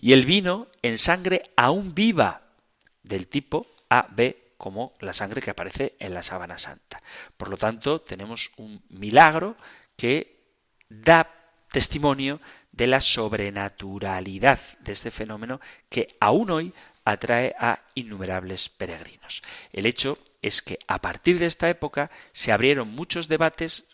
[0.00, 2.42] y el vino en sangre aún viva,
[3.02, 7.02] del tipo AB, como la sangre que aparece en la sábana santa.
[7.36, 9.56] Por lo tanto, tenemos un milagro
[9.96, 10.38] que
[10.88, 11.30] da
[11.70, 12.40] testimonio
[12.78, 16.72] de la sobrenaturalidad de este fenómeno que aún hoy
[17.04, 19.42] atrae a innumerables peregrinos.
[19.72, 23.88] El hecho es que a partir de esta época se abrieron muchos debates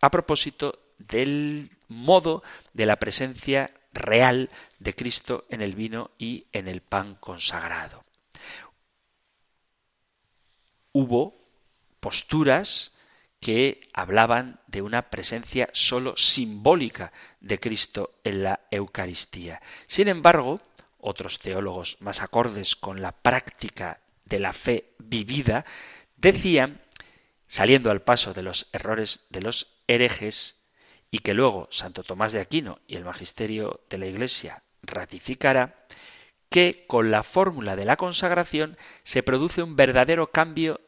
[0.00, 4.48] a propósito del modo de la presencia real
[4.78, 8.04] de Cristo en el vino y en el pan consagrado.
[10.92, 11.34] Hubo
[11.98, 12.93] posturas
[13.44, 19.60] que hablaban de una presencia sólo simbólica de Cristo en la Eucaristía.
[19.86, 20.62] Sin embargo,
[20.96, 25.66] otros teólogos más acordes con la práctica de la fe vivida
[26.16, 26.80] decían,
[27.46, 30.62] saliendo al paso de los errores de los herejes,
[31.10, 35.84] y que luego Santo Tomás de Aquino y el magisterio de la Iglesia ratificará,
[36.48, 40.80] que con la fórmula de la consagración se produce un verdadero cambio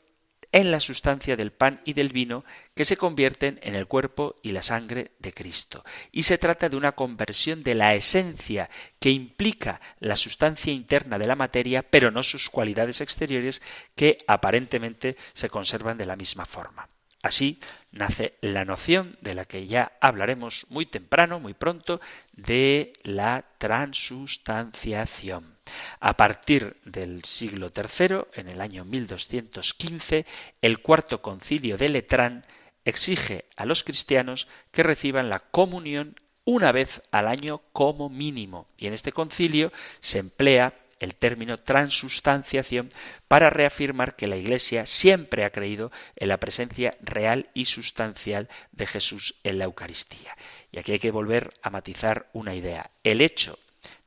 [0.52, 2.44] en la sustancia del pan y del vino
[2.74, 5.84] que se convierten en el cuerpo y la sangre de Cristo.
[6.12, 11.26] Y se trata de una conversión de la esencia que implica la sustancia interna de
[11.26, 13.62] la materia, pero no sus cualidades exteriores
[13.94, 16.88] que aparentemente se conservan de la misma forma.
[17.22, 22.00] Así nace la noción de la que ya hablaremos muy temprano, muy pronto,
[22.32, 25.55] de la transustanciación.
[26.00, 30.26] A partir del siglo III, en el año 1215,
[30.62, 32.44] el cuarto concilio de Letrán
[32.84, 38.68] exige a los cristianos que reciban la comunión una vez al año como mínimo.
[38.78, 42.90] Y en este concilio se emplea el término transustanciación
[43.28, 48.86] para reafirmar que la Iglesia siempre ha creído en la presencia real y sustancial de
[48.86, 50.36] Jesús en la Eucaristía.
[50.72, 52.90] Y aquí hay que volver a matizar una idea.
[53.02, 53.58] El hecho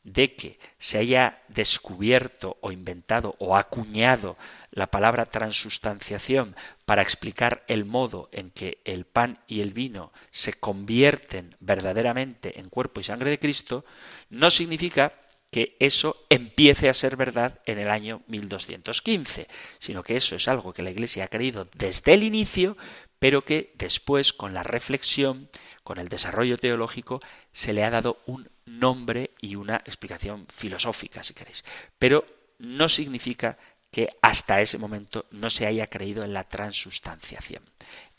[0.04, 4.38] de que se haya descubierto o inventado o acuñado
[4.72, 10.54] la palabra transustanciación para explicar el modo en que el pan y el vino se
[10.54, 13.86] convierten verdaderamente en cuerpo y sangre de Cristo,
[14.30, 15.14] no significa
[15.52, 19.48] que eso empiece a ser verdad en el año 1215,
[19.80, 22.78] sino que eso es algo que la Iglesia ha creído desde el inicio,
[23.20, 25.50] pero que después, con la reflexión,
[25.84, 31.34] con el desarrollo teológico, se le ha dado un nombre y una explicación filosófica, si
[31.34, 31.66] queréis.
[32.00, 32.26] Pero
[32.58, 33.58] no significa
[33.92, 37.64] que hasta ese momento no se haya creído en la transustanciación.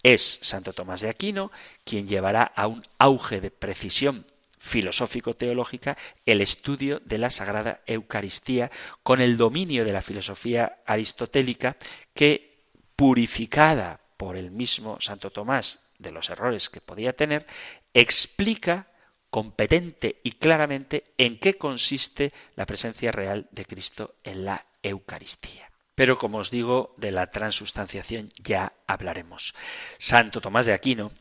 [0.02, 1.52] Es Santo Tomás de Aquino
[1.84, 4.26] quien llevará a un auge de precisión
[4.58, 5.96] filosófico-teológica
[6.26, 8.70] el estudio de la Sagrada Eucaristía
[9.02, 11.76] con el dominio de la filosofía aristotélica
[12.12, 17.46] que, purificada por el mismo Santo Tomás de los errores que podía tener,
[17.94, 18.88] explica
[19.30, 25.70] competente y claramente en qué consiste la presencia real de Cristo en la Eucaristía.
[25.94, 29.54] Pero como os digo, de la transustanciación ya hablaremos.
[29.96, 31.12] Santo Tomás de Aquino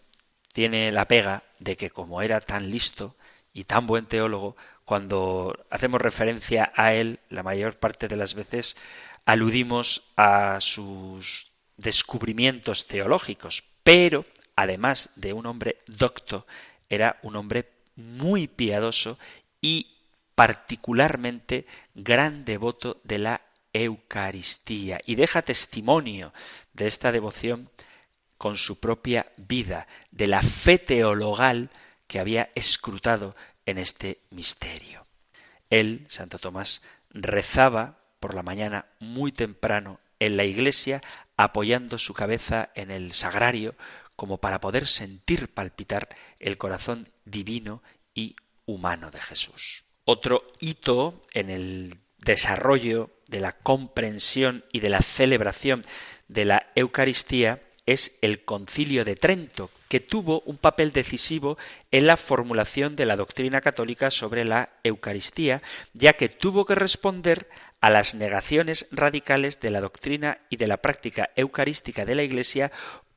[0.51, 3.15] tiene la pega de que como era tan listo
[3.53, 8.75] y tan buen teólogo, cuando hacemos referencia a él, la mayor parte de las veces
[9.23, 11.48] aludimos a sus
[11.79, 14.25] descubrimientos teológicos, pero
[14.55, 16.45] además de un hombre docto,
[16.89, 19.17] era un hombre muy piadoso
[19.61, 19.87] y
[20.35, 21.65] particularmente
[21.95, 26.33] gran devoto de la Eucaristía y deja testimonio
[26.73, 27.69] de esta devoción
[28.37, 31.69] con su propia vida, de la fe teologal
[32.07, 35.05] que había escrutado en este misterio.
[35.69, 41.01] Él, Santo Tomás, rezaba por la mañana muy temprano en la iglesia
[41.39, 43.75] apoyando su cabeza en el sagrario
[44.17, 47.81] como para poder sentir palpitar el corazón divino
[48.13, 48.35] y
[48.65, 49.85] humano de Jesús.
[50.03, 55.81] Otro hito en el desarrollo de la comprensión y de la celebración
[56.27, 57.61] de la Eucaristía
[57.91, 61.57] es el concilio de Trento, que tuvo un papel decisivo
[61.91, 65.63] en la formulación de la doctrina católica sobre la Eucaristía,
[65.93, 67.49] ya que tuvo que responder
[67.81, 72.71] a las negaciones radicales de la doctrina y de la práctica eucarística de la Iglesia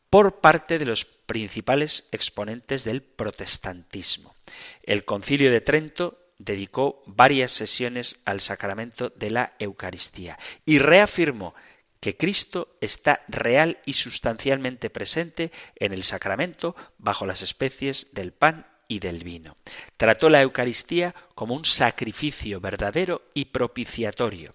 [0.08, 4.34] por parte de los principales exponentes del protestantismo.
[4.82, 11.54] El concilio de Trento dedicó varias sesiones al sacramento de la Eucaristía y reafirmó
[12.02, 18.66] que Cristo está real y sustancialmente presente en el sacramento bajo las especies del pan
[18.88, 19.56] y del vino.
[19.96, 24.52] Trató la Eucaristía como un sacrificio verdadero y propiciatorio.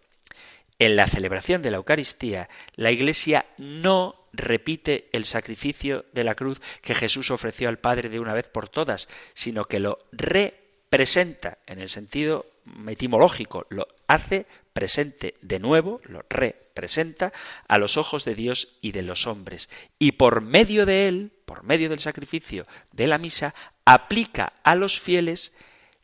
[0.78, 6.60] En la celebración de la Eucaristía, la Iglesia no repite el sacrificio de la cruz
[6.82, 11.80] que Jesús ofreció al Padre de una vez por todas, sino que lo representa en
[11.80, 12.46] el sentido
[12.90, 14.46] etimológico, lo hace
[14.78, 17.34] presente de nuevo, lo representa
[17.68, 19.70] a los ojos de Dios y de los hombres.
[19.98, 23.56] Y por medio de él, por medio del sacrificio de la misa,
[23.86, 25.52] aplica a los fieles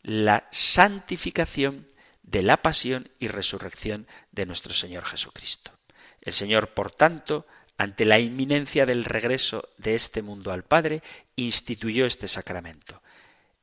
[0.01, 1.87] la santificación
[2.23, 5.71] de la pasión y resurrección de nuestro Señor Jesucristo.
[6.19, 7.45] El Señor, por tanto,
[7.77, 11.03] ante la inminencia del regreso de este mundo al Padre,
[11.35, 13.03] instituyó este sacramento.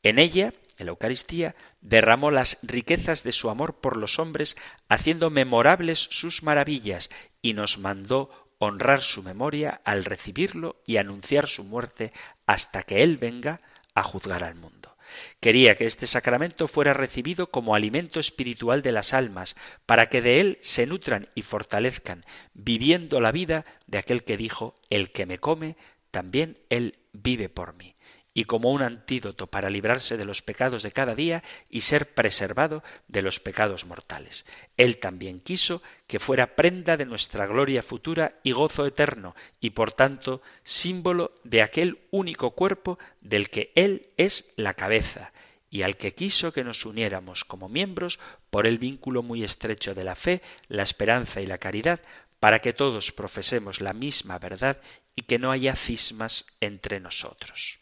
[0.05, 4.57] En ella, en la Eucaristía, derramó las riquezas de su amor por los hombres,
[4.89, 7.11] haciendo memorables sus maravillas,
[7.43, 12.13] y nos mandó honrar su memoria al recibirlo y anunciar su muerte
[12.47, 13.61] hasta que Él venga
[13.95, 14.97] a juzgar al mundo.
[15.41, 19.57] Quería que este sacramento fuera recibido como alimento espiritual de las almas,
[19.87, 22.25] para que de él se nutran y fortalezcan,
[22.55, 25.77] viviendo la vida de aquel que dijo, el que me come,
[26.13, 27.97] también él vive por mí
[28.33, 32.83] y como un antídoto para librarse de los pecados de cada día y ser preservado
[33.09, 34.47] de los pecados mortales.
[34.77, 39.93] Él también quiso que fuera prenda de nuestra gloria futura y gozo eterno, y por
[39.93, 45.33] tanto símbolo de aquel único cuerpo del que Él es la cabeza,
[45.69, 48.19] y al que quiso que nos uniéramos como miembros
[48.51, 52.01] por el vínculo muy estrecho de la fe, la esperanza y la caridad,
[52.39, 54.81] para que todos profesemos la misma verdad
[55.15, 57.80] y que no haya cismas entre nosotros.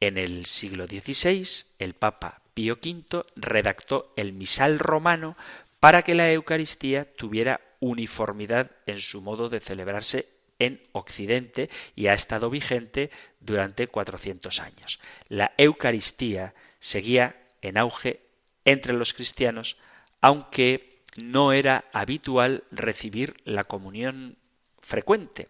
[0.00, 1.46] En el siglo XVI,
[1.78, 5.36] el Papa Pío V redactó el misal romano
[5.78, 10.26] para que la Eucaristía tuviera uniformidad en su modo de celebrarse
[10.58, 15.00] en Occidente y ha estado vigente durante 400 años.
[15.28, 18.20] La Eucaristía seguía en auge
[18.64, 19.76] entre los cristianos,
[20.22, 24.36] aunque no era habitual recibir la comunión
[24.80, 25.48] frecuente.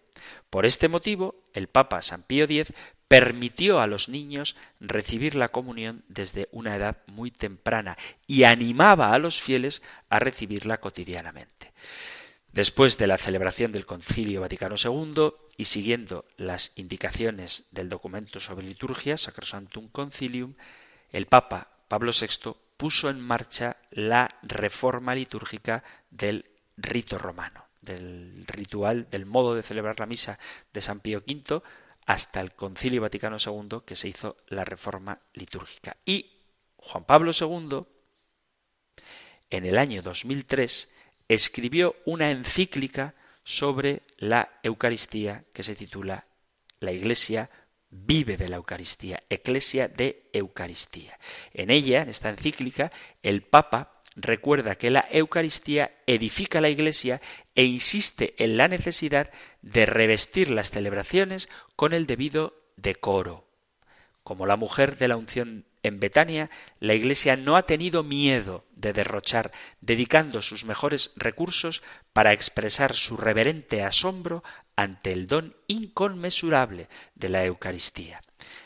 [0.49, 2.73] Por este motivo, el Papa San Pío X
[3.11, 9.19] permitió a los niños recibir la comunión desde una edad muy temprana y animaba a
[9.19, 11.73] los fieles a recibirla cotidianamente.
[12.53, 18.65] Después de la celebración del Concilio Vaticano II y siguiendo las indicaciones del documento sobre
[18.65, 20.53] liturgia, Sacrosantum Concilium,
[21.11, 26.45] el Papa Pablo VI puso en marcha la reforma litúrgica del
[26.77, 30.37] rito romano del ritual, del modo de celebrar la misa
[30.71, 31.63] de San Pío V
[32.11, 35.95] hasta el Concilio Vaticano II que se hizo la reforma litúrgica.
[36.05, 36.29] Y
[36.75, 37.85] Juan Pablo II,
[39.49, 40.89] en el año 2003,
[41.29, 46.25] escribió una encíclica sobre la Eucaristía que se titula
[46.81, 47.49] La Iglesia
[47.89, 51.17] vive de la Eucaristía, Eclesia de Eucaristía.
[51.53, 52.91] En ella, en esta encíclica,
[53.23, 57.21] el Papa recuerda que la Eucaristía edifica la Iglesia
[57.55, 59.29] e insiste en la necesidad
[59.61, 63.45] de revestir las celebraciones con el debido decoro.
[64.23, 66.49] Como la mujer de la unción en Betania,
[66.79, 71.81] la Iglesia no ha tenido miedo de derrochar, dedicando sus mejores recursos
[72.13, 74.43] para expresar su reverente asombro
[74.75, 78.21] ante el don inconmensurable de la Eucaristía.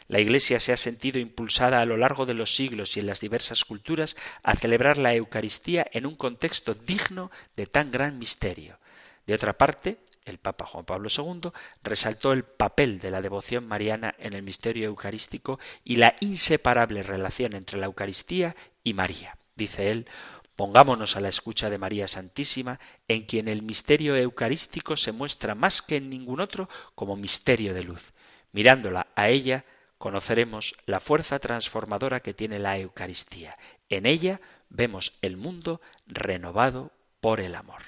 [0.07, 3.19] La Iglesia se ha sentido impulsada a lo largo de los siglos y en las
[3.19, 8.77] diversas culturas a celebrar la Eucaristía en un contexto digno de tan gran misterio.
[9.25, 11.51] De otra parte, el Papa Juan Pablo II
[11.83, 17.53] resaltó el papel de la devoción mariana en el misterio eucarístico y la inseparable relación
[17.53, 19.37] entre la Eucaristía y María.
[19.55, 20.07] Dice él,
[20.55, 25.81] Pongámonos a la escucha de María Santísima, en quien el misterio eucarístico se muestra más
[25.81, 28.13] que en ningún otro como misterio de luz.
[28.53, 29.65] Mirándola a ella,
[29.97, 33.57] conoceremos la fuerza transformadora que tiene la Eucaristía.
[33.89, 34.39] En ella
[34.69, 37.81] vemos el mundo renovado por el amor.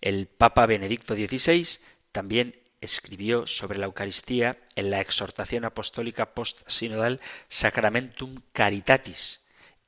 [0.00, 1.80] El Papa Benedicto XVI
[2.12, 9.40] también escribió sobre la Eucaristía en la exhortación apostólica post-sinodal Sacramentum Caritatis.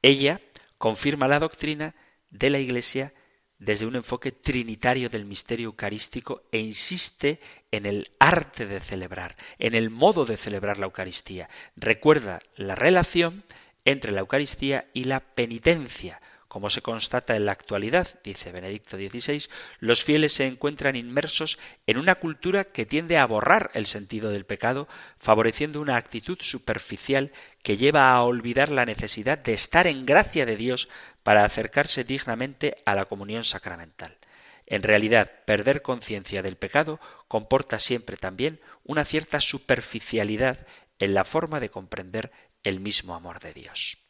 [0.02, 0.40] Ella
[0.84, 1.94] confirma la doctrina
[2.28, 3.14] de la Iglesia
[3.58, 9.74] desde un enfoque trinitario del misterio eucarístico e insiste en el arte de celebrar, en
[9.74, 11.48] el modo de celebrar la Eucaristía.
[11.74, 13.44] Recuerda la relación
[13.86, 16.20] entre la Eucaristía y la penitencia,
[16.54, 19.48] como se constata en la actualidad, dice Benedicto XVI,
[19.80, 24.46] los fieles se encuentran inmersos en una cultura que tiende a borrar el sentido del
[24.46, 24.86] pecado,
[25.18, 27.32] favoreciendo una actitud superficial
[27.64, 30.88] que lleva a olvidar la necesidad de estar en gracia de Dios
[31.24, 34.16] para acercarse dignamente a la comunión sacramental.
[34.64, 40.68] En realidad, perder conciencia del pecado comporta siempre también una cierta superficialidad
[41.00, 42.30] en la forma de comprender
[42.62, 44.03] el mismo amor de Dios.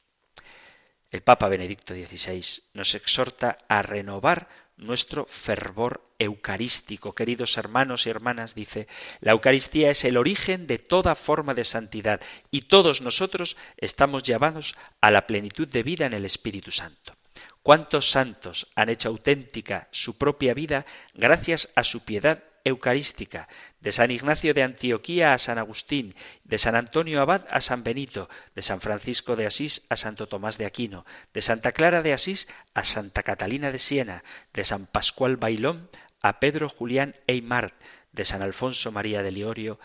[1.15, 7.15] El Papa Benedicto XVI nos exhorta a renovar nuestro fervor eucarístico.
[7.15, 8.89] Queridos hermanos y hermanas, dice,
[9.21, 14.75] la Eucaristía es el origen de toda forma de santidad y todos nosotros estamos llamados
[15.01, 17.15] a la plenitud de vida en el Espíritu Santo.
[17.63, 20.85] ¿Cuántos santos han hecho auténtica su propia vida
[21.15, 23.49] gracias a su piedad eucarística,
[23.81, 28.29] de San Ignacio de Antioquía a San Agustín, de San Antonio Abad a San Benito,
[28.55, 31.05] de San Francisco de Asís a Santo Tomás de Aquino,
[31.35, 35.91] de Santa Clara de Asís a Santa Catalina de Siena, de San Pascual Bailón
[36.23, 37.75] a Pedro Julián Eymar,
[38.13, 39.79] de San Alfonso María de Liorio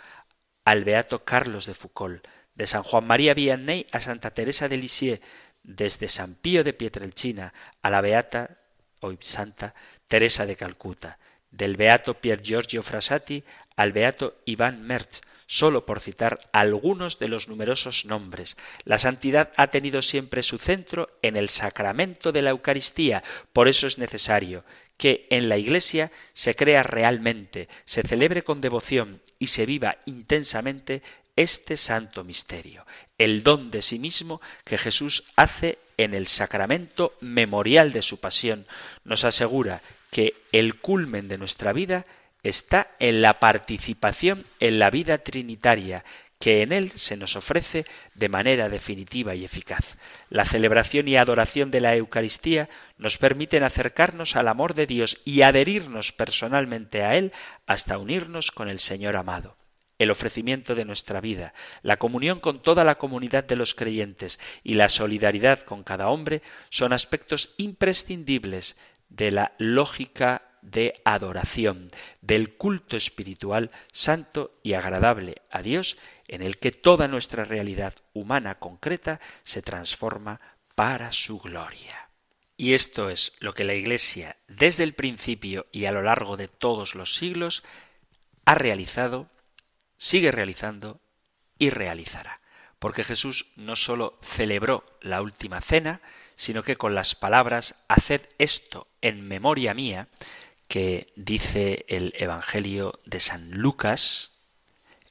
[0.64, 2.26] al Beato Carlos de Foucault,
[2.56, 5.22] de San Juan María Vianney a Santa Teresa de Lisieux,
[5.64, 8.58] desde San Pío de Pietrelcina a la Beata,
[9.02, 9.74] hoy Santa,
[10.08, 11.20] Teresa de Calcuta,
[11.52, 13.44] del beato Pier Giorgio Frassati
[13.76, 18.56] al beato Iván Mertz, solo por citar algunos de los numerosos nombres.
[18.84, 23.88] La santidad ha tenido siempre su centro en el sacramento de la Eucaristía, por eso
[23.88, 24.64] es necesario
[24.96, 31.02] que en la Iglesia se crea realmente, se celebre con devoción y se viva intensamente
[31.36, 32.86] este santo misterio,
[33.18, 38.68] el don de sí mismo que Jesús hace en el sacramento memorial de su pasión,
[39.06, 39.82] nos asegura
[40.12, 42.06] que el culmen de nuestra vida
[42.44, 46.04] está en la participación en la vida trinitaria,
[46.40, 47.86] que en él se nos ofrece
[48.16, 49.98] de manera definitiva y eficaz.
[50.30, 55.42] La celebración y adoración de la Eucaristía nos permiten acercarnos al amor de Dios y
[55.42, 57.34] adherirnos personalmente a Él
[57.68, 59.58] hasta unirnos con el Señor amado.
[59.98, 64.76] El ofrecimiento de nuestra vida, la comunión con toda la comunidad de los creyentes y
[64.76, 68.78] la solidaridad con cada hombre son aspectos imprescindibles
[69.10, 71.90] de la lógica de adoración,
[72.22, 75.98] del culto espiritual santo y agradable a Dios,
[76.28, 80.40] en el que toda nuestra realidad humana concreta se transforma
[80.76, 82.10] para su gloria.
[82.56, 86.50] Y esto es lo que la Iglesia desde el principio y a lo largo de
[86.50, 87.64] todos los siglos
[88.46, 89.30] ha realizado,
[89.98, 91.00] sigue realizando
[91.58, 92.42] y realizará.
[92.78, 96.02] Porque Jesús no sólo celebró la última cena,
[96.40, 100.08] sino que con las palabras Haced esto en memoria mía,
[100.70, 104.32] que dice el Evangelio de San Lucas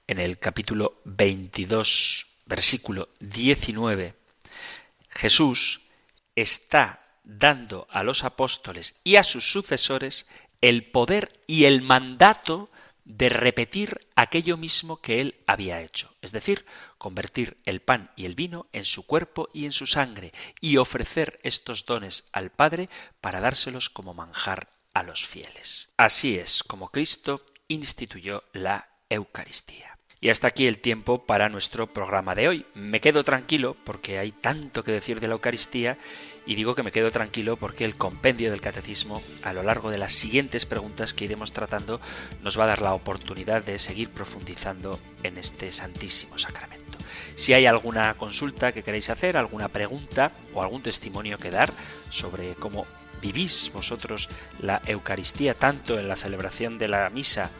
[0.06, 4.14] en el capítulo 22, versículo 19,
[5.10, 5.82] Jesús
[6.34, 10.26] está dando a los apóstoles y a sus sucesores
[10.62, 12.70] el poder y el mandato
[13.08, 16.66] de repetir aquello mismo que él había hecho, es decir,
[16.98, 21.40] convertir el pan y el vino en su cuerpo y en su sangre, y ofrecer
[21.42, 22.90] estos dones al Padre
[23.22, 25.88] para dárselos como manjar a los fieles.
[25.96, 29.98] Así es como Cristo instituyó la Eucaristía.
[30.20, 32.66] Y hasta aquí el tiempo para nuestro programa de hoy.
[32.74, 35.96] Me quedo tranquilo porque hay tanto que decir de la Eucaristía
[36.48, 39.98] y digo que me quedo tranquilo porque el compendio del catecismo a lo largo de
[39.98, 42.00] las siguientes preguntas que iremos tratando
[42.42, 46.96] nos va a dar la oportunidad de seguir profundizando en este santísimo sacramento.
[47.34, 51.70] Si hay alguna consulta que queréis hacer, alguna pregunta o algún testimonio que dar
[52.08, 52.86] sobre cómo
[53.20, 57.50] vivís vosotros la Eucaristía tanto en la celebración de la misa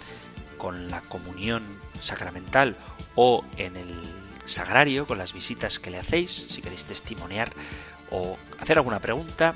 [0.57, 2.75] con la comunión sacramental
[3.17, 4.01] o en el
[4.47, 7.53] sagrario con las visitas que le hacéis, si queréis testimoniar
[8.11, 9.55] o hacer alguna pregunta,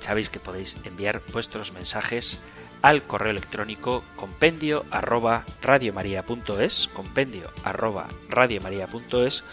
[0.00, 2.40] sabéis que podéis enviar vuestros mensajes
[2.82, 9.44] al correo electrónico compendio arroba radiomaria.es, compendio arroba radiomaria.es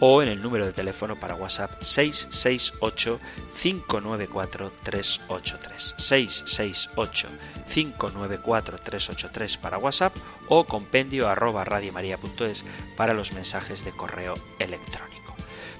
[0.00, 3.20] o en el número de teléfono para WhatsApp 668
[3.60, 7.28] 594 383 668
[7.72, 10.14] 594 383 para WhatsApp
[10.48, 12.64] o compendio arroba radiomaria.es
[12.96, 15.34] para los mensajes de correo electrónico.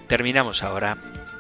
[0.07, 0.99] Terminamos ahora